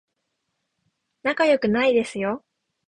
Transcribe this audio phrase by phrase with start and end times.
[1.21, 2.43] 仲良くないですよ